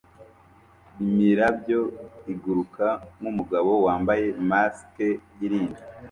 [1.03, 1.79] Imirabyo
[2.33, 2.85] iguruka
[3.17, 4.95] nkumugabo wambaye mask
[5.45, 5.81] irinda